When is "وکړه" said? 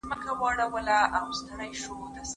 1.99-2.21